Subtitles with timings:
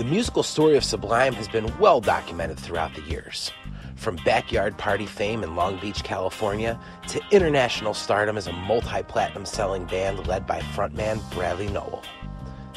[0.00, 3.52] The musical story of Sublime has been well documented throughout the years.
[3.96, 9.44] From backyard party fame in Long Beach, California, to international stardom as a multi platinum
[9.44, 12.02] selling band led by frontman Bradley Nowell.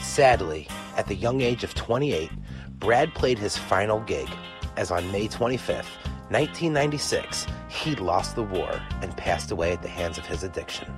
[0.01, 0.67] Sadly,
[0.97, 2.29] at the young age of 28,
[2.71, 4.27] Brad played his final gig,
[4.75, 5.95] as on May 25th,
[6.27, 10.93] 1996, he lost the war and passed away at the hands of his addiction.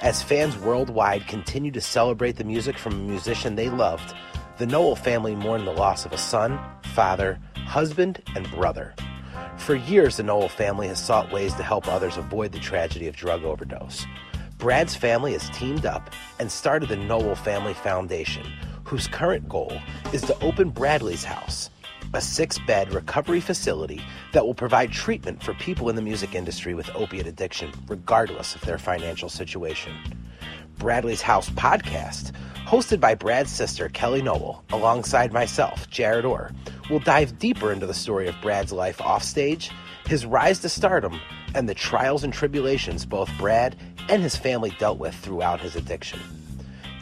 [0.00, 4.14] As fans worldwide continue to celebrate the music from a musician they loved,
[4.58, 6.58] the Nowell family mourned the loss of a son,
[6.94, 8.94] father, husband, and brother.
[9.56, 13.16] For years, the Nowell family has sought ways to help others avoid the tragedy of
[13.16, 14.06] drug overdose.
[14.58, 18.46] Brad's family has teamed up and started the Nowell Family Foundation,
[18.84, 19.76] whose current goal
[20.12, 21.70] is to open Bradley's House,
[22.14, 26.74] a six bed recovery facility that will provide treatment for people in the music industry
[26.74, 29.94] with opiate addiction, regardless of their financial situation.
[30.78, 32.32] Bradley's House podcast,
[32.72, 36.52] hosted by Brad's sister, Kelly Nowell, alongside myself, Jared Orr,
[36.88, 39.70] We'll dive deeper into the story of Brad's life offstage,
[40.06, 41.20] his rise to stardom,
[41.54, 43.76] and the trials and tribulations both Brad
[44.08, 46.18] and his family dealt with throughout his addiction.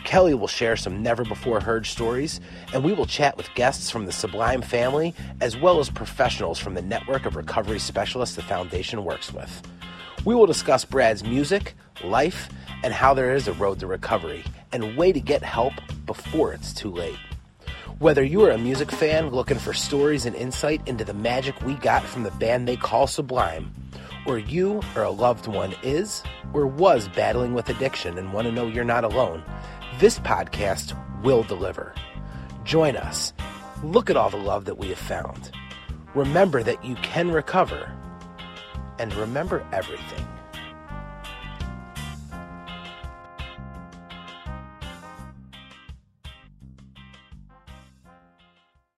[0.02, 2.40] Kelly will share some never before heard stories,
[2.74, 6.74] and we will chat with guests from the Sublime family as well as professionals from
[6.74, 9.62] the network of recovery specialists the foundation works with.
[10.24, 12.48] We will discuss Brad's music, life,
[12.82, 15.74] and how there is a road to recovery and way to get help
[16.06, 17.18] before it's too late.
[17.98, 21.74] Whether you are a music fan looking for stories and insight into the magic we
[21.74, 23.74] got from the band they call Sublime,
[24.26, 26.22] or you or a loved one is
[26.54, 29.42] or was battling with addiction and want to know you're not alone,
[29.98, 31.94] this podcast will deliver.
[32.64, 33.32] Join us.
[33.82, 35.50] Look at all the love that we have found.
[36.14, 37.92] Remember that you can recover.
[38.98, 40.26] And remember everything.